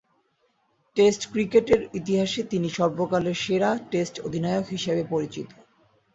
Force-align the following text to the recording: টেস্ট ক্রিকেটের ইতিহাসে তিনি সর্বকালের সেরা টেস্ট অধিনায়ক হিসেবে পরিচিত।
টেস্ট 0.97 1.21
ক্রিকেটের 1.31 1.81
ইতিহাসে 1.93 2.41
তিনি 2.43 2.67
সর্বকালের 2.69 3.37
সেরা 3.43 3.69
টেস্ট 3.91 4.15
অধিনায়ক 4.19 4.65
হিসেবে 4.67 5.03
পরিচিত। 5.05 5.47